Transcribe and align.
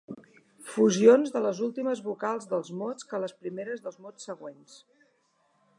Fusions 0.75 1.33
de 1.35 1.41
les 1.47 1.59
últimes 1.67 2.01
vocals 2.07 2.49
dels 2.55 2.73
mots 2.81 3.09
que 3.11 3.21
les 3.25 3.37
primeres 3.43 3.85
dels 3.87 4.01
mots 4.07 4.29
següents. 4.31 4.81